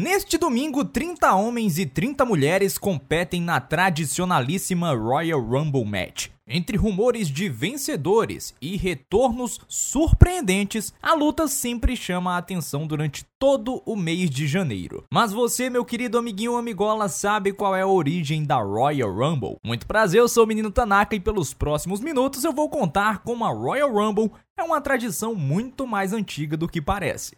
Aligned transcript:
Neste 0.00 0.38
domingo, 0.38 0.84
30 0.84 1.34
homens 1.34 1.76
e 1.76 1.84
30 1.84 2.24
mulheres 2.24 2.78
competem 2.78 3.42
na 3.42 3.60
tradicionalíssima 3.60 4.94
Royal 4.94 5.40
Rumble 5.40 5.84
Match. 5.84 6.28
Entre 6.46 6.76
rumores 6.76 7.26
de 7.26 7.48
vencedores 7.48 8.54
e 8.62 8.76
retornos 8.76 9.60
surpreendentes, 9.66 10.94
a 11.02 11.14
luta 11.14 11.48
sempre 11.48 11.96
chama 11.96 12.34
a 12.34 12.38
atenção 12.38 12.86
durante 12.86 13.26
todo 13.40 13.82
o 13.84 13.96
mês 13.96 14.30
de 14.30 14.46
janeiro. 14.46 15.02
Mas 15.12 15.32
você, 15.32 15.68
meu 15.68 15.84
querido 15.84 16.16
amiguinho 16.16 16.56
amigola, 16.56 17.08
sabe 17.08 17.52
qual 17.52 17.74
é 17.74 17.82
a 17.82 17.88
origem 17.88 18.44
da 18.44 18.58
Royal 18.58 19.12
Rumble? 19.12 19.56
Muito 19.64 19.84
prazer, 19.84 20.20
eu 20.20 20.28
sou 20.28 20.44
o 20.44 20.46
menino 20.46 20.70
Tanaka 20.70 21.16
e 21.16 21.20
pelos 21.20 21.52
próximos 21.52 22.00
minutos 22.00 22.44
eu 22.44 22.52
vou 22.52 22.70
contar 22.70 23.18
como 23.24 23.44
a 23.44 23.50
Royal 23.50 23.92
Rumble 23.92 24.30
é 24.56 24.62
uma 24.62 24.80
tradição 24.80 25.34
muito 25.34 25.88
mais 25.88 26.12
antiga 26.12 26.56
do 26.56 26.68
que 26.68 26.80
parece. 26.80 27.36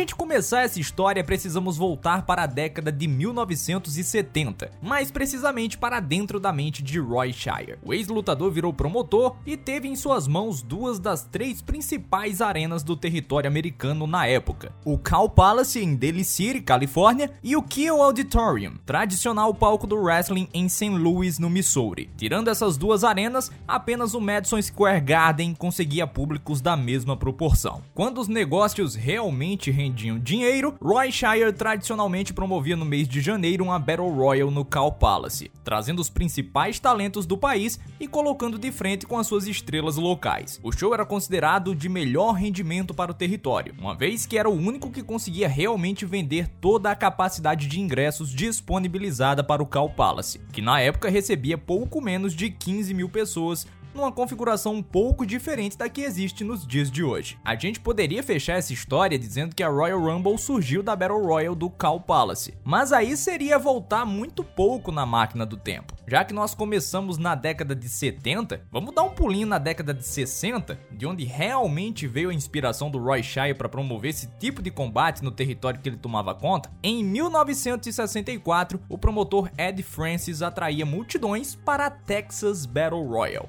Gente 0.00 0.14
começar 0.14 0.62
essa 0.62 0.80
história, 0.80 1.22
precisamos 1.22 1.76
voltar 1.76 2.22
para 2.22 2.44
a 2.44 2.46
década 2.46 2.90
de 2.90 3.06
1970, 3.06 4.70
mais 4.80 5.10
precisamente 5.10 5.76
para 5.76 6.00
dentro 6.00 6.40
da 6.40 6.50
mente 6.52 6.82
de 6.82 6.98
Roy 6.98 7.32
Shire. 7.34 7.78
O 7.84 7.92
ex-lutador 7.92 8.50
virou 8.50 8.72
promotor 8.72 9.36
e 9.44 9.58
teve 9.58 9.88
em 9.88 9.94
suas 9.94 10.26
mãos 10.26 10.62
duas 10.62 10.98
das 10.98 11.24
três 11.24 11.60
principais 11.60 12.40
arenas 12.40 12.82
do 12.82 12.96
território 12.96 13.48
americano 13.48 14.06
na 14.06 14.26
época: 14.26 14.72
o 14.86 14.96
Cow 14.96 15.28
Palace 15.28 15.78
em 15.78 15.94
Daly 15.94 16.24
City, 16.24 16.62
Califórnia, 16.62 17.30
e 17.42 17.54
o 17.54 17.62
Kiel 17.62 18.02
Auditorium, 18.02 18.76
tradicional 18.86 19.52
palco 19.52 19.86
do 19.86 19.96
wrestling 19.96 20.48
em 20.54 20.66
St. 20.66 20.88
Louis, 20.88 21.38
no 21.38 21.50
Missouri. 21.50 22.08
Tirando 22.16 22.48
essas 22.48 22.78
duas 22.78 23.04
arenas, 23.04 23.52
apenas 23.68 24.14
o 24.14 24.20
Madison 24.20 24.60
Square 24.62 25.02
Garden 25.02 25.54
conseguia 25.54 26.06
públicos 26.06 26.62
da 26.62 26.74
mesma 26.74 27.18
proporção. 27.18 27.82
Quando 27.94 28.18
os 28.18 28.28
negócios 28.28 28.94
realmente 28.94 29.70
rendiam 29.70 29.89
dinheiro, 29.90 30.74
Roy 30.80 31.12
Shire 31.12 31.52
tradicionalmente 31.52 32.32
promovia 32.32 32.76
no 32.76 32.84
mês 32.84 33.08
de 33.08 33.20
janeiro 33.20 33.64
uma 33.64 33.78
Battle 33.78 34.10
Royal 34.10 34.50
no 34.50 34.64
Cal 34.64 34.92
Palace, 34.92 35.50
trazendo 35.62 36.00
os 36.00 36.08
principais 36.08 36.78
talentos 36.78 37.26
do 37.26 37.36
país 37.36 37.78
e 37.98 38.06
colocando 38.06 38.58
de 38.58 38.72
frente 38.72 39.06
com 39.06 39.18
as 39.18 39.26
suas 39.26 39.46
estrelas 39.46 39.96
locais. 39.96 40.60
O 40.62 40.72
show 40.72 40.94
era 40.94 41.04
considerado 41.04 41.74
de 41.74 41.88
melhor 41.88 42.32
rendimento 42.32 42.94
para 42.94 43.10
o 43.10 43.14
território, 43.14 43.74
uma 43.78 43.94
vez 43.94 44.26
que 44.26 44.38
era 44.38 44.48
o 44.48 44.54
único 44.54 44.90
que 44.90 45.02
conseguia 45.02 45.48
realmente 45.48 46.06
vender 46.06 46.48
toda 46.60 46.90
a 46.90 46.96
capacidade 46.96 47.66
de 47.66 47.80
ingressos 47.80 48.30
disponibilizada 48.30 49.44
para 49.44 49.62
o 49.62 49.66
Cal 49.66 49.90
Palace, 49.90 50.40
que 50.52 50.62
na 50.62 50.80
época 50.80 51.10
recebia 51.10 51.58
pouco 51.58 52.00
menos 52.00 52.34
de 52.34 52.50
15 52.50 52.94
mil 52.94 53.08
pessoas 53.08 53.66
numa 54.00 54.10
configuração 54.10 54.74
um 54.74 54.82
pouco 54.82 55.26
diferente 55.26 55.76
da 55.76 55.88
que 55.88 56.00
existe 56.00 56.42
nos 56.42 56.66
dias 56.66 56.90
de 56.90 57.04
hoje. 57.04 57.38
A 57.44 57.54
gente 57.54 57.78
poderia 57.78 58.22
fechar 58.22 58.54
essa 58.54 58.72
história 58.72 59.18
dizendo 59.18 59.54
que 59.54 59.62
a 59.62 59.68
Royal 59.68 60.00
Rumble 60.00 60.38
surgiu 60.38 60.82
da 60.82 60.96
Battle 60.96 61.22
Royal 61.22 61.54
do 61.54 61.68
Cal 61.68 62.00
Palace, 62.00 62.54
mas 62.64 62.92
aí 62.92 63.14
seria 63.14 63.58
voltar 63.58 64.06
muito 64.06 64.42
pouco 64.42 64.90
na 64.90 65.04
máquina 65.04 65.44
do 65.44 65.56
tempo. 65.56 65.94
Já 66.06 66.24
que 66.24 66.32
nós 66.32 66.54
começamos 66.54 67.18
na 67.18 67.34
década 67.34 67.76
de 67.76 67.88
70, 67.88 68.62
vamos 68.72 68.94
dar 68.94 69.02
um 69.02 69.10
pulinho 69.10 69.46
na 69.46 69.58
década 69.58 69.92
de 69.92 70.04
60, 70.04 70.78
de 70.90 71.06
onde 71.06 71.24
realmente 71.24 72.06
veio 72.06 72.30
a 72.30 72.34
inspiração 72.34 72.90
do 72.90 72.98
Roy 72.98 73.22
Shire 73.22 73.54
para 73.54 73.68
promover 73.68 74.10
esse 74.10 74.28
tipo 74.38 74.62
de 74.62 74.70
combate 74.70 75.22
no 75.22 75.30
território 75.30 75.78
que 75.78 75.88
ele 75.88 75.96
tomava 75.96 76.34
conta. 76.34 76.70
Em 76.82 77.04
1964, 77.04 78.80
o 78.88 78.96
promotor 78.96 79.50
Ed 79.58 79.82
Francis 79.82 80.42
atraía 80.42 80.86
multidões 80.86 81.54
para 81.54 81.86
a 81.86 81.90
Texas 81.90 82.64
Battle 82.64 83.06
Royal. 83.06 83.48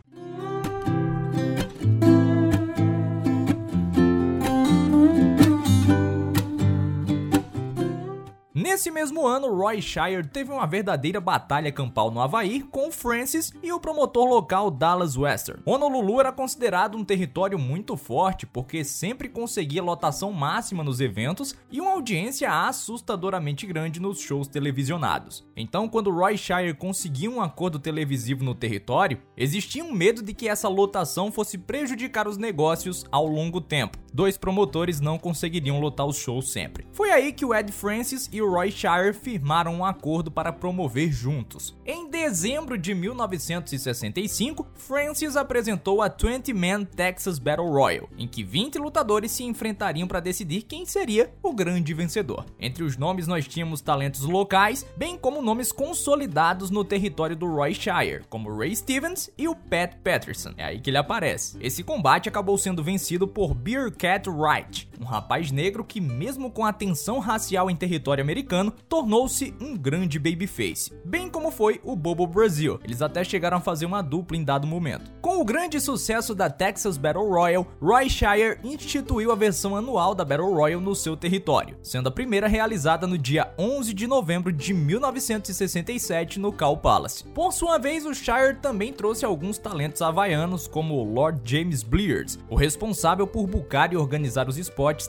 Nesse 8.72 8.90
mesmo 8.90 9.28
ano, 9.28 9.54
Roy 9.54 9.82
Shire 9.82 10.26
teve 10.26 10.50
uma 10.50 10.66
verdadeira 10.66 11.20
batalha 11.20 11.74
campal 11.74 12.10
no 12.10 12.22
Havaí 12.22 12.62
com 12.62 12.90
Francis 12.90 13.52
e 13.62 13.70
o 13.74 13.82
promotor 13.82 14.26
local 14.26 14.72
Dallas 14.72 15.18
Western. 15.18 15.62
Honolulu 15.66 16.22
era 16.22 16.32
considerado 16.32 16.98
um 16.98 17.04
território 17.04 17.60
muito 17.60 17.98
forte 17.98 18.46
porque 18.46 18.86
sempre 18.86 19.28
conseguia 19.28 19.84
lotação 19.84 20.32
máxima 20.32 20.86
nos 20.86 21.02
eventos 21.02 21.54
e 21.70 21.82
uma 21.82 21.92
audiência 21.92 22.50
assustadoramente 22.66 23.68
grande 23.68 24.00
nos 24.00 24.22
shows 24.22 24.48
televisionados. 24.48 25.46
Então, 25.54 25.90
quando 25.90 26.10
Roy 26.10 26.38
Shire 26.38 26.74
conseguiu 26.74 27.34
um 27.34 27.42
acordo 27.42 27.78
televisivo 27.78 28.42
no 28.42 28.56
território, 28.56 29.22
existia 29.36 29.84
um 29.84 29.92
medo 29.92 30.24
de 30.24 30.34
que 30.34 30.48
essa 30.48 30.70
lotação 30.70 31.30
fosse 31.30 31.58
prejudicar 31.58 32.26
os 32.26 32.38
negócios 32.38 33.04
ao 33.12 33.28
longo 33.28 33.60
tempo. 33.60 33.98
Dois 34.14 34.38
promotores 34.38 35.02
não 35.02 35.18
conseguiriam 35.18 35.80
lotar 35.80 36.06
os 36.06 36.18
shows 36.18 36.52
sempre. 36.52 36.86
Foi 36.94 37.12
aí 37.12 37.34
que 37.34 37.46
o 37.46 37.54
Ed 37.54 37.72
Francis 37.72 38.30
e 38.32 38.42
o 38.42 38.50
Roy 38.50 38.61
Roy 38.62 38.70
Shire 38.70 39.12
firmaram 39.12 39.74
um 39.74 39.84
acordo 39.84 40.30
para 40.30 40.54
promover 40.54 41.12
juntos. 41.12 41.76
Em 41.84 42.08
dezembro 42.08 42.78
de 42.78 42.94
1965, 42.94 44.68
Francis 44.76 45.36
apresentou 45.36 46.00
a 46.00 46.08
20-Man 46.08 46.86
Texas 46.86 47.40
Battle 47.40 47.72
Royal, 47.72 48.08
em 48.16 48.28
que 48.28 48.44
20 48.44 48.78
lutadores 48.78 49.32
se 49.32 49.44
enfrentariam 49.44 50.08
para 50.08 50.20
decidir 50.20 50.62
quem 50.62 50.86
seria 50.86 51.34
o 51.42 51.56
grande 51.56 51.92
vencedor. 51.96 52.46
Entre 52.60 52.84
os 52.84 52.98
nomes 52.98 53.26
nós 53.26 53.48
tínhamos 53.48 53.82
talentos 53.82 54.22
locais, 54.22 54.86
bem 54.96 55.18
como 55.18 55.42
nomes 55.42 55.72
consolidados 55.72 56.70
no 56.70 56.86
território 56.86 57.36
do 57.36 57.48
Roy 57.48 57.74
Shire, 57.74 58.26
como 58.30 58.56
Ray 58.56 58.76
Stevens 58.76 59.32
e 59.40 59.48
o 59.48 59.56
Pat 59.56 59.96
Patterson. 60.04 60.54
É 60.56 60.66
aí 60.66 60.80
que 60.80 60.92
ele 60.92 60.98
aparece. 60.98 61.58
Esse 61.60 61.84
combate 61.84 62.30
acabou 62.30 62.60
sendo 62.60 62.84
vencido 62.84 63.28
por 63.28 63.56
Beer 63.56 63.92
Cat 63.92 64.30
Wright, 64.30 64.88
um 65.02 65.06
rapaz 65.06 65.52
negro 65.52 65.84
que, 65.84 66.00
mesmo 66.00 66.52
com 66.52 66.64
a 66.64 66.72
tensão 66.72 67.18
racial 67.18 67.72
em 67.72 67.76
território 67.76 68.24
americano, 68.24 68.72
tornou-se 68.88 69.54
um 69.60 69.76
grande 69.76 70.20
babyface, 70.20 70.94
bem 71.04 71.28
como 71.28 71.50
foi 71.50 71.82
o 71.84 71.96
Bobo 71.96 72.28
Brasil. 72.28 72.80
Eles 72.84 73.02
até 73.02 73.24
chegaram 73.24 73.58
a 73.58 73.62
fazer 73.62 73.88
uma 73.88 74.04
dupla 74.04 74.38
em 74.38 74.44
dado 74.44 74.68
momento. 74.68 75.12
Com 75.20 75.42
o 75.42 75.46
grande 75.46 75.82
sucesso 75.82 76.36
da 76.36 76.50
Texas 76.50 76.98
Battle 76.98 77.28
Royal, 77.28 77.66
Roy 77.82 78.10
Shire 78.10 78.60
instituiu 78.64 79.32
a 79.32 79.36
versão 79.36 79.76
anual 79.76 80.14
da 80.14 80.24
Battle 80.24 80.54
Royal 80.54 80.80
no 80.80 80.96
seu 80.96 81.18
território, 81.18 81.78
sendo 81.82 82.10
a 82.10 82.12
primeira 82.12 82.48
realizada 82.48 83.08
no 83.08 83.18
dia 83.18 83.52
11 83.58 83.94
de 83.94 84.06
novembro 84.06 84.52
de 84.52 84.74
1967 84.74 86.40
no 86.40 86.52
Cal 86.52 86.78
Palace. 86.78 87.24
Por 87.24 87.52
sua 87.52 87.80
vez, 87.80 88.06
o 88.06 88.14
Shire 88.14 88.58
também 88.62 88.94
trouxe 88.94 89.26
alguns 89.26 89.58
talentos 89.58 90.02
havaianos, 90.02 90.68
como 90.68 90.96
o 90.96 91.04
Lord 91.04 91.42
James 91.44 91.82
Blears, 91.82 92.38
o 92.50 92.56
responsável 92.56 93.26
por 93.26 93.48
bucar 93.48 93.92
e 93.92 93.98
organizar 93.98 94.48
os 94.48 94.58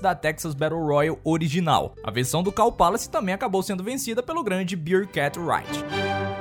da 0.00 0.15
Texas 0.15 0.54
Battle 0.54 0.84
Royal 0.84 1.19
original. 1.25 1.94
A 2.03 2.10
versão 2.10 2.43
do 2.43 2.53
Cal 2.53 2.72
Palace 2.72 3.10
também 3.10 3.34
acabou 3.34 3.62
sendo 3.62 3.82
vencida 3.82 4.22
pelo 4.22 4.43
grande 4.43 4.76
Beer 4.76 5.06
Cat 5.09 5.38
Wright. 5.38 6.31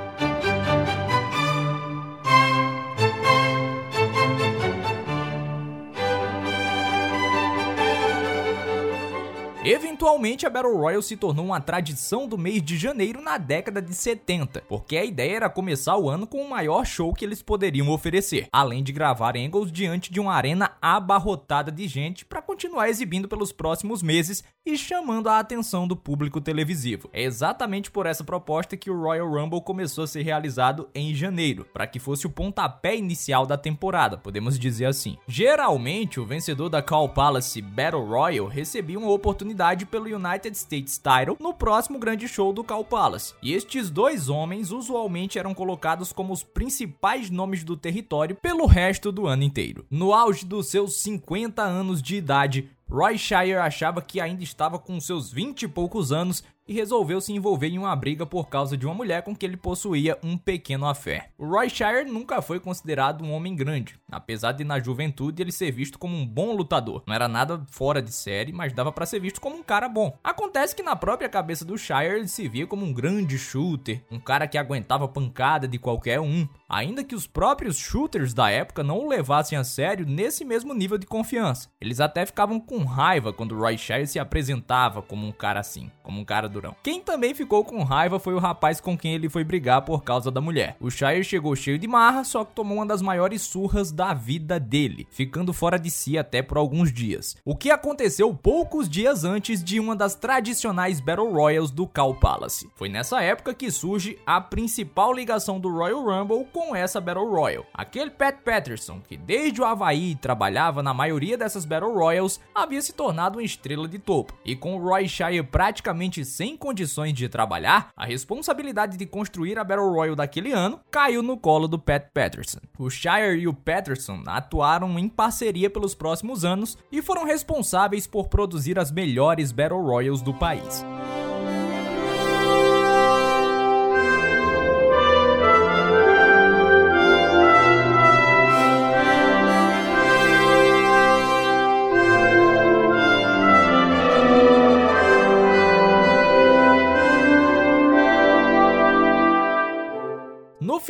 Eventualmente, 9.64 10.44
a 10.44 10.50
Battle 10.50 10.76
Royale 10.76 11.04
se 11.04 11.16
tornou 11.16 11.44
uma 11.44 11.60
tradição 11.60 12.26
do 12.26 12.36
mês 12.36 12.60
de 12.60 12.76
janeiro 12.76 13.22
na 13.22 13.38
década 13.38 13.80
de 13.80 13.94
70, 13.94 14.62
porque 14.62 14.96
a 14.96 15.04
ideia 15.04 15.36
era 15.36 15.48
começar 15.48 15.96
o 15.96 16.10
ano 16.10 16.26
com 16.26 16.42
o 16.42 16.50
maior 16.50 16.84
show 16.84 17.14
que 17.14 17.24
eles 17.24 17.42
poderiam 17.42 17.88
oferecer, 17.90 18.48
além 18.52 18.82
de 18.82 18.90
gravar 18.90 19.36
angles 19.36 19.70
diante 19.70 20.12
de 20.12 20.18
uma 20.18 20.34
arena 20.34 20.72
abarrotada 20.82 21.70
de 21.70 21.86
gente 21.86 22.24
para 22.24 22.42
continuar 22.42 22.88
exibindo 22.88 23.28
pelos 23.28 23.52
próximos 23.52 24.02
meses 24.02 24.42
e 24.66 24.76
chamando 24.76 25.28
a 25.28 25.38
atenção 25.38 25.86
do 25.86 25.94
público 25.94 26.40
televisivo. 26.40 27.08
É 27.12 27.22
exatamente 27.22 27.88
por 27.88 28.06
essa 28.06 28.24
proposta 28.24 28.76
que 28.76 28.90
o 28.90 29.00
Royal 29.00 29.30
Rumble 29.30 29.62
começou 29.62 30.02
a 30.02 30.08
ser 30.08 30.22
realizado 30.22 30.88
em 30.92 31.14
janeiro, 31.14 31.64
para 31.72 31.86
que 31.86 32.00
fosse 32.00 32.26
o 32.26 32.30
pontapé 32.30 32.96
inicial 32.96 33.46
da 33.46 33.56
temporada, 33.56 34.18
podemos 34.18 34.58
dizer 34.58 34.86
assim. 34.86 35.16
Geralmente, 35.28 36.18
o 36.18 36.26
vencedor 36.26 36.68
da 36.68 36.82
Call 36.82 37.10
Palace 37.10 37.62
Battle 37.62 38.04
Royal 38.04 38.48
recebia 38.48 38.98
uma 38.98 39.10
oportunidade 39.10 39.51
oportunidade 39.52 39.86
pelo 39.86 40.06
United 40.06 40.56
States 40.56 40.98
Title 40.98 41.36
no 41.38 41.52
próximo 41.52 41.98
grande 41.98 42.26
show 42.26 42.52
do 42.52 42.64
Cal 42.64 42.84
Palace. 42.84 43.34
E 43.42 43.52
estes 43.52 43.90
dois 43.90 44.28
homens 44.28 44.72
usualmente 44.72 45.38
eram 45.38 45.54
colocados 45.54 46.12
como 46.12 46.32
os 46.32 46.42
principais 46.42 47.30
nomes 47.30 47.62
do 47.62 47.76
território 47.76 48.36
pelo 48.36 48.66
resto 48.66 49.12
do 49.12 49.26
ano 49.26 49.42
inteiro. 49.42 49.84
No 49.90 50.12
auge 50.12 50.46
dos 50.46 50.68
seus 50.68 51.00
50 51.02 51.62
anos 51.62 52.02
de 52.02 52.16
idade, 52.16 52.70
Roy 52.92 53.16
Shire 53.16 53.54
achava 53.54 54.02
que 54.02 54.20
ainda 54.20 54.42
estava 54.42 54.78
com 54.78 55.00
seus 55.00 55.32
20 55.32 55.62
e 55.62 55.68
poucos 55.68 56.12
anos 56.12 56.44
e 56.66 56.72
resolveu 56.74 57.20
se 57.20 57.32
envolver 57.32 57.68
em 57.68 57.78
uma 57.78 57.94
briga 57.96 58.24
por 58.24 58.48
causa 58.48 58.76
de 58.76 58.86
uma 58.86 58.94
mulher 58.94 59.22
com 59.22 59.34
que 59.34 59.44
ele 59.44 59.56
possuía 59.56 60.18
um 60.22 60.36
pequeno 60.36 60.86
afé. 60.86 61.30
O 61.36 61.46
Roy 61.46 61.68
Shire 61.68 62.04
nunca 62.04 62.40
foi 62.40 62.60
considerado 62.60 63.24
um 63.24 63.32
homem 63.32 63.56
grande, 63.56 63.98
apesar 64.10 64.52
de 64.52 64.64
na 64.64 64.78
juventude 64.78 65.42
ele 65.42 65.50
ser 65.50 65.70
visto 65.72 65.98
como 65.98 66.16
um 66.16 66.26
bom 66.26 66.54
lutador. 66.54 67.02
Não 67.06 67.14
era 67.14 67.28
nada 67.28 67.64
fora 67.70 68.00
de 68.00 68.12
série, 68.12 68.52
mas 68.52 68.72
dava 68.72 68.92
para 68.92 69.06
ser 69.06 69.20
visto 69.20 69.40
como 69.40 69.56
um 69.56 69.62
cara 69.62 69.88
bom. 69.88 70.16
Acontece 70.22 70.74
que 70.76 70.82
na 70.82 70.94
própria 70.94 71.28
cabeça 71.28 71.64
do 71.64 71.76
Shire 71.76 72.16
ele 72.16 72.28
se 72.28 72.48
via 72.48 72.66
como 72.66 72.84
um 72.84 72.92
grande 72.92 73.38
shooter, 73.38 74.02
um 74.10 74.20
cara 74.20 74.46
que 74.46 74.58
aguentava 74.58 75.08
pancada 75.08 75.66
de 75.66 75.78
qualquer 75.78 76.20
um, 76.20 76.46
ainda 76.68 77.04
que 77.04 77.14
os 77.14 77.26
próprios 77.26 77.76
shooters 77.76 78.32
da 78.32 78.50
época 78.50 78.82
não 78.82 78.98
o 78.98 79.08
levassem 79.08 79.58
a 79.58 79.64
sério 79.64 80.06
nesse 80.06 80.44
mesmo 80.44 80.72
nível 80.74 80.98
de 80.98 81.06
confiança. 81.06 81.68
Eles 81.80 82.00
até 82.00 82.24
ficavam 82.24 82.60
com 82.60 82.81
raiva 82.84 83.32
quando 83.32 83.58
Roy 83.58 83.76
Shire 83.76 84.06
se 84.06 84.18
apresentava 84.18 85.02
como 85.02 85.26
um 85.26 85.32
cara 85.32 85.60
assim, 85.60 85.90
como 86.02 86.20
um 86.20 86.24
cara 86.24 86.48
durão. 86.48 86.74
Quem 86.82 87.00
também 87.00 87.34
ficou 87.34 87.64
com 87.64 87.82
raiva 87.82 88.18
foi 88.18 88.34
o 88.34 88.38
rapaz 88.38 88.80
com 88.80 88.96
quem 88.96 89.14
ele 89.14 89.28
foi 89.28 89.44
brigar 89.44 89.82
por 89.82 90.02
causa 90.02 90.30
da 90.30 90.40
mulher. 90.40 90.76
O 90.80 90.90
Shire 90.90 91.24
chegou 91.24 91.54
cheio 91.56 91.78
de 91.78 91.88
marra, 91.88 92.24
só 92.24 92.44
que 92.44 92.54
tomou 92.54 92.78
uma 92.78 92.86
das 92.86 93.02
maiores 93.02 93.42
surras 93.42 93.90
da 93.92 94.14
vida 94.14 94.58
dele, 94.58 95.06
ficando 95.10 95.52
fora 95.52 95.78
de 95.78 95.90
si 95.90 96.16
até 96.18 96.42
por 96.42 96.58
alguns 96.58 96.92
dias. 96.92 97.36
O 97.44 97.56
que 97.56 97.70
aconteceu 97.70 98.32
poucos 98.34 98.88
dias 98.88 99.24
antes 99.24 99.62
de 99.62 99.78
uma 99.78 99.96
das 99.96 100.14
tradicionais 100.14 101.00
Battle 101.00 101.32
Royals 101.32 101.70
do 101.70 101.86
Cal 101.86 102.14
Palace. 102.14 102.70
Foi 102.74 102.88
nessa 102.88 103.22
época 103.22 103.54
que 103.54 103.70
surge 103.70 104.18
a 104.26 104.40
principal 104.40 105.12
ligação 105.12 105.58
do 105.58 105.70
Royal 105.70 106.04
Rumble 106.04 106.46
com 106.52 106.74
essa 106.74 107.00
Battle 107.00 107.30
Royal. 107.30 107.66
Aquele 107.72 108.10
Pat 108.10 108.36
Patterson, 108.44 109.00
que 109.00 109.16
desde 109.16 109.60
o 109.60 109.64
Havaí 109.64 110.14
trabalhava 110.14 110.82
na 110.82 110.94
maioria 110.94 111.36
dessas 111.36 111.64
Battle 111.64 111.94
Royals, 111.94 112.40
havia 112.62 112.80
se 112.80 112.92
tornado 112.92 113.38
uma 113.38 113.44
estrela 113.44 113.88
de 113.88 113.98
topo. 113.98 114.34
E 114.44 114.54
com 114.54 114.78
Roy 114.78 115.08
Shire 115.08 115.42
praticamente 115.42 116.24
sem 116.24 116.56
condições 116.56 117.12
de 117.12 117.28
trabalhar, 117.28 117.90
a 117.96 118.06
responsabilidade 118.06 118.96
de 118.96 119.06
construir 119.06 119.58
a 119.58 119.64
Battle 119.64 119.90
Royal 119.90 120.16
daquele 120.16 120.52
ano 120.52 120.80
caiu 120.90 121.22
no 121.22 121.36
colo 121.36 121.68
do 121.68 121.78
Pat 121.78 122.10
Patterson. 122.12 122.60
O 122.78 122.88
Shire 122.90 123.38
e 123.38 123.48
o 123.48 123.54
Patterson 123.54 124.22
atuaram 124.26 124.98
em 124.98 125.08
parceria 125.08 125.70
pelos 125.70 125.94
próximos 125.94 126.44
anos 126.44 126.76
e 126.90 127.02
foram 127.02 127.24
responsáveis 127.24 128.06
por 128.06 128.28
produzir 128.28 128.78
as 128.78 128.90
melhores 128.90 129.52
Battle 129.52 129.82
Royals 129.82 130.22
do 130.22 130.34
país. 130.34 130.84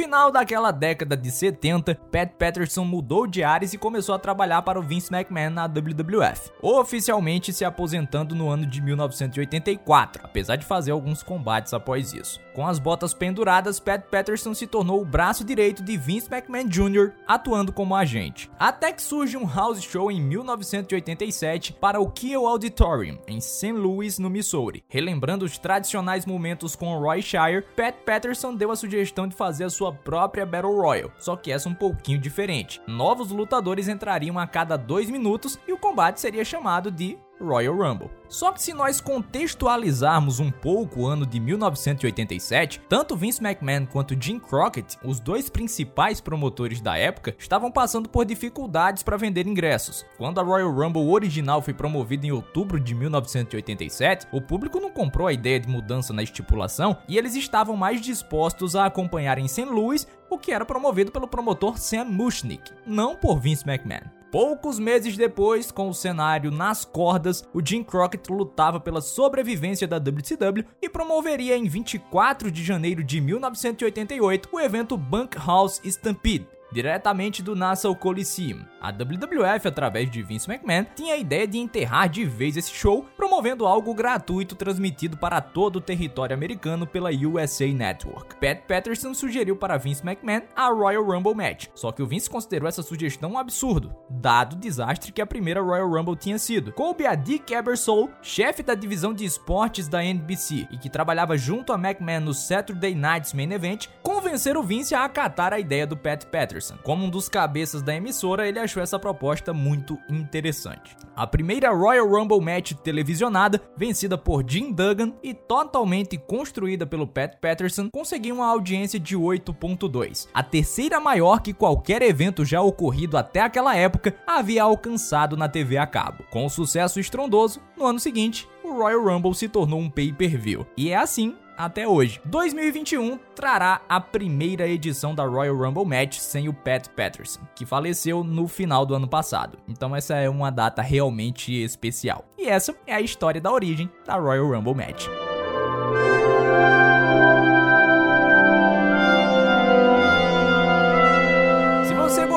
Final 0.03 0.33
daquela 0.33 0.73
década 0.73 1.17
de 1.17 1.31
70, 1.31 1.95
Pat 2.11 2.33
Patterson 2.37 2.85
mudou 2.85 3.25
de 3.25 3.45
áreas 3.45 3.73
e 3.73 3.79
começou 3.79 4.17
a 4.17 4.19
trabalhar 4.19 4.61
para 4.63 4.77
o 4.77 4.83
Vince 4.83 5.15
McMahon 5.15 5.51
na 5.51 5.69
WWF, 5.69 6.51
oficialmente 6.61 7.53
se 7.53 7.65
aposentando 7.65 8.35
no 8.35 8.49
ano 8.49 8.67
de 8.67 8.83
1984, 8.83 10.23
apesar 10.25 10.57
de 10.57 10.67
fazer 10.67 10.91
alguns 10.91 11.23
combates 11.23 11.73
após 11.73 12.13
isso. 12.13 12.41
Com 12.53 12.67
as 12.67 12.81
botas 12.81 13.15
penduradas, 13.15 13.79
Pat 13.79 14.03
Patterson 14.11 14.53
se 14.55 14.67
tornou 14.67 15.01
o 15.01 15.05
braço 15.07 15.45
direito 15.45 15.85
de 15.85 15.97
Vince 15.97 16.29
McMahon 16.29 16.69
Jr., 16.69 17.13
atuando 17.27 17.73
como 17.73 17.95
agente. 17.95 18.51
Até 18.59 18.93
que 18.93 19.01
surge 19.01 19.37
um 19.37 19.47
house 19.47 19.83
show 19.83 20.11
em 20.11 20.21
1987 20.21 21.75
para 21.75 22.01
o 22.01 22.11
Kiel 22.11 22.47
Auditorium, 22.47 23.19
em 23.29 23.41
St. 23.41 23.73
Louis, 23.73 24.19
no 24.19 24.29
Missouri. 24.29 24.83
Relembrando 24.89 25.45
os 25.45 25.57
tradicionais 25.59 26.27
momentos 26.27 26.75
com 26.75 26.99
Roy 26.99 27.23
Shire, 27.23 27.65
Pat 27.77 27.95
Patterson 28.05 28.55
deu 28.55 28.73
a 28.73 28.77
sugestão 28.77 29.29
de 29.29 29.37
fazer 29.37 29.65
a 29.65 29.71
sua 29.71 29.92
própria 29.93 30.47
Battle 30.47 30.75
Royal, 30.75 31.11
só 31.19 31.37
que 31.37 31.53
essa 31.53 31.69
um 31.69 31.75
pouquinho 31.75 32.19
diferente. 32.19 32.81
Novos 32.87 33.31
lutadores 33.31 33.89
entrariam 33.89 34.39
a 34.39 34.47
cada 34.47 34.77
dois 34.77 35.11
minutos 35.11 35.59
e 35.67 35.73
o 35.73 35.79
combate 35.79 36.21
seria 36.21 36.45
chamado 36.45 36.91
de 36.91 37.19
Royal 37.43 37.77
Rumble. 37.77 38.11
Só 38.29 38.51
que 38.51 38.63
se 38.63 38.73
nós 38.73 39.01
contextualizarmos 39.01 40.41
um 40.41 40.51
pouco 40.51 41.01
o 41.01 41.07
ano 41.07 41.27
de 41.27 41.39
1987, 41.39 42.81
tanto 42.89 43.15
Vince 43.15 43.45
McMahon 43.45 43.85
quanto 43.85 44.17
Jim 44.19 44.39
Crockett, 44.39 44.97
os 45.05 45.21
dois 45.21 45.51
principais 45.51 46.21
promotores 46.21 46.81
da 46.81 46.97
época, 46.97 47.35
estavam 47.39 47.71
passando 47.71 48.09
por 48.09 48.25
dificuldades 48.25 49.03
para 49.03 49.19
vender 49.19 49.47
ingressos. 49.47 50.07
Quando 50.17 50.41
a 50.41 50.43
Royal 50.43 50.73
Rumble 50.73 51.11
original 51.11 51.61
foi 51.61 51.75
promovida 51.75 52.27
em 52.27 52.33
outubro 52.33 52.81
de 52.81 52.95
1987, 52.95 54.29
o 54.33 54.41
público 54.41 54.81
não 54.81 54.91
comprou 54.91 55.27
a 55.27 55.33
ideia 55.33 55.61
de 55.61 55.69
mudança 55.69 56.13
na 56.13 56.23
estipulação 56.23 56.97
e 57.07 57.19
eles 57.19 57.35
estavam 57.35 57.77
mais 57.77 58.01
dispostos 58.01 58.75
a 58.75 58.87
acompanhar 58.87 59.37
em 59.39 59.49
St. 59.49 59.65
Louis 59.65 60.07
o 60.31 60.39
que 60.39 60.53
era 60.53 60.65
promovido 60.65 61.13
pelo 61.13 61.29
promotor 61.29 61.79
Sam 61.79 62.07
Mushnick, 62.07 62.73
não 62.87 63.15
por 63.15 63.39
Vince 63.39 63.69
McMahon. 63.69 64.22
Poucos 64.33 64.79
meses 64.79 65.15
depois, 65.15 65.71
com 65.71 65.91
o 65.91 65.95
cenário 65.95 66.51
nas 66.51 66.87
cordas, 66.87 67.47
o 67.53 67.61
Jim 67.63 67.85
Crockett 67.85 68.33
lutava 68.33 68.81
pela 68.81 69.03
sobrevivência 69.03 69.87
da 69.87 69.99
WCW 69.99 70.65
e 70.81 70.89
promoveria 70.89 71.55
em 71.55 71.69
24 71.69 72.51
de 72.51 72.65
janeiro 72.65 73.05
de 73.05 73.21
1988 73.21 74.49
o 74.51 74.59
evento 74.59 74.97
Bunkhouse 74.97 75.83
Stampede, 75.85 76.49
diretamente 76.73 77.43
do 77.43 77.55
Nassau 77.55 77.95
Coliseum. 77.95 78.65
A 78.81 78.91
WWF, 78.91 79.69
através 79.69 80.11
de 80.11 80.23
Vince 80.23 80.51
McMahon, 80.51 80.87
tinha 80.97 81.15
a 81.15 81.19
ideia 81.19 81.47
de 81.47 81.59
enterrar 81.59 82.09
de 82.09 82.25
vez 82.25 82.57
esse 82.57 82.73
show, 82.73 83.07
promovendo 83.17 83.67
algo 83.67 83.95
gratuito 83.95 84.57
transmitido 84.57 85.17
para 85.17 85.41
todo 85.41 85.77
o 85.77 85.81
território 85.81 86.35
americano 86.35 86.87
pela 86.87 87.11
USA 87.11 87.67
Network. 87.67 88.37
Pat 88.37 88.63
Patterson 88.67 89.15
sugeriu 89.15 89.57
para 89.57 89.77
Vince 89.77 90.03
McMahon 90.03 90.43
a 90.57 90.69
Royal 90.69 91.05
Rumble 91.05 91.35
Match, 91.35 91.69
só 91.75 91.93
que 91.93 92.03
o 92.03 92.07
Vince 92.07 92.29
considerou 92.29 92.69
essa 92.69 92.83
sugestão 92.83 93.33
um 93.33 93.39
absurdo, 93.39 93.95
dado 94.11 94.55
o 94.55 94.59
desastre 94.59 95.13
que 95.13 95.23
a 95.23 95.27
primeira 95.27 95.61
Royal 95.61 95.89
Rumble 95.89 96.17
tinha 96.17 96.39
sido. 96.39 96.73
Coube 96.73 97.07
a 97.07 97.15
Dick 97.15 97.53
Ebersol, 97.53 98.11
chefe 98.23 98.63
da 98.63 98.75
divisão 98.75 99.13
de 99.13 99.25
esportes 99.25 99.89
da 99.89 100.05
NBC 100.05 100.67
e 100.71 100.79
que 100.79 100.91
trabalhava 100.91 101.37
junto 101.37 101.73
a 101.73 101.77
McMahon 101.77 102.21
no 102.21 102.35
Saturday 102.35 102.95
Night's 102.95 103.33
Main 103.33 103.53
Event, 103.53 103.89
convencer 104.03 104.57
o 104.57 104.63
Vince 104.63 104.95
a 104.95 105.05
acatar 105.05 105.53
a 105.53 105.61
ideia 105.61 105.87
do 105.87 105.97
Pat 105.97 106.25
Patterson. 106.25 106.62
Como 106.83 107.05
um 107.05 107.11
dos 107.11 107.29
cabeças 107.29 107.81
da 107.81 107.95
emissora, 107.95 108.49
ele 108.49 108.59
achou 108.59 108.73
achou 108.73 108.83
essa 108.83 108.99
proposta 108.99 109.53
muito 109.53 109.99
interessante. 110.09 110.97
A 111.15 111.27
primeira 111.27 111.71
Royal 111.71 112.09
Rumble 112.09 112.41
match 112.41 112.73
televisionada, 112.83 113.61
vencida 113.77 114.17
por 114.17 114.43
Jim 114.49 114.73
Duggan 114.73 115.13
e 115.23 115.35
totalmente 115.35 116.17
construída 116.17 116.87
pelo 116.87 117.07
Pat 117.07 117.37
Patterson, 117.39 117.91
conseguiu 117.93 118.37
uma 118.37 118.47
audiência 118.47 118.99
de 118.99 119.17
8.2, 119.17 120.29
a 120.33 120.43
terceira 120.43 120.99
maior 120.99 121.43
que 121.43 121.53
qualquer 121.53 122.01
evento 122.01 122.45
já 122.45 122.63
ocorrido 122.63 123.19
até 123.19 123.41
aquela 123.41 123.77
época 123.77 124.15
havia 124.27 124.63
alcançado 124.63 125.37
na 125.37 125.49
TV 125.49 125.77
a 125.77 125.87
cabo. 125.87 126.25
Com 126.31 126.47
o 126.47 126.51
sucesso 126.51 126.99
estrondoso, 126.99 127.61
no 127.77 127.85
ano 127.85 128.01
seguinte, 128.01 128.49
o 128.65 128.73
Royal 128.73 129.05
Rumble 129.05 129.35
se 129.35 129.49
tornou 129.49 129.79
um 129.79 129.91
pay-per-view. 129.91 130.67
E 130.77 130.91
é 130.91 130.97
assim 130.97 131.37
até 131.65 131.87
hoje. 131.87 132.21
2021 132.25 133.19
trará 133.35 133.81
a 133.89 134.01
primeira 134.01 134.67
edição 134.67 135.15
da 135.15 135.25
Royal 135.25 135.57
Rumble 135.57 135.85
Match 135.85 136.19
sem 136.19 136.49
o 136.49 136.53
Pat 136.53 136.89
Patterson, 136.89 137.41
que 137.55 137.65
faleceu 137.65 138.25
no 138.25 138.49
final 138.49 138.85
do 138.85 138.95
ano 138.95 139.09
passado. 139.09 139.59
Então 139.69 139.95
essa 139.95 140.17
é 140.17 140.29
uma 140.29 140.51
data 140.51 140.83
realmente 140.83 141.53
especial. 141.53 142.25
E 142.37 142.49
essa 142.49 142.75
é 142.87 142.95
a 142.95 143.01
história 143.01 143.41
da 143.41 143.53
origem 143.53 143.91
da 144.05 144.17
Royal 144.17 144.51
Rumble 144.51 144.75
Match. 144.75 145.07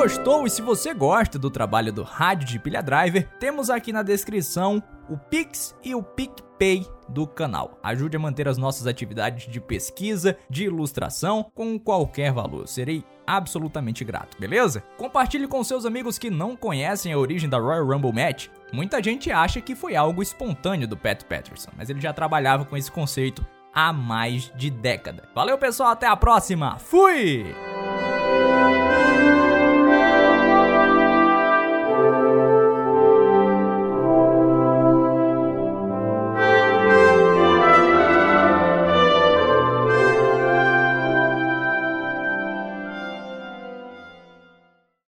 Gostou 0.05 0.45
e 0.45 0.51
se 0.51 0.61
você 0.61 0.93
gosta 0.93 1.39
do 1.39 1.49
trabalho 1.49 1.91
do 1.91 2.03
Rádio 2.03 2.47
de 2.47 2.59
Pilha 2.59 2.83
Driver, 2.83 3.27
temos 3.39 3.71
aqui 3.71 3.91
na 3.91 4.03
descrição 4.03 4.83
o 5.09 5.17
Pix 5.17 5.75
e 5.83 5.93
o 5.93 6.01
PicPay 6.01 6.87
do 7.07 7.27
canal. 7.27 7.77
Ajude 7.83 8.17
a 8.17 8.19
manter 8.19 8.47
as 8.47 8.57
nossas 8.57 8.87
atividades 8.87 9.51
de 9.51 9.59
pesquisa, 9.59 10.37
de 10.49 10.65
ilustração 10.65 11.51
com 11.53 11.77
qualquer 11.79 12.31
valor. 12.31 12.67
Serei 12.67 13.03
absolutamente 13.25 14.03
grato, 14.03 14.37
beleza? 14.39 14.83
Compartilhe 14.97 15.47
com 15.47 15.63
seus 15.63 15.85
amigos 15.85 16.17
que 16.17 16.29
não 16.29 16.55
conhecem 16.55 17.13
a 17.13 17.17
origem 17.17 17.49
da 17.49 17.59
Royal 17.59 17.85
Rumble 17.85 18.13
Match. 18.13 18.47
Muita 18.71 19.01
gente 19.01 19.31
acha 19.31 19.61
que 19.61 19.75
foi 19.75 19.95
algo 19.95 20.21
espontâneo 20.21 20.87
do 20.87 20.97
Pat 20.97 21.23
Patterson, 21.23 21.71
mas 21.77 21.89
ele 21.89 22.01
já 22.01 22.13
trabalhava 22.13 22.65
com 22.65 22.75
esse 22.77 22.91
conceito 22.91 23.45
há 23.73 23.91
mais 23.91 24.51
de 24.55 24.69
década. 24.69 25.27
Valeu, 25.35 25.57
pessoal, 25.57 25.89
até 25.89 26.07
a 26.07 26.15
próxima. 26.15 26.79
Fui! 26.79 27.45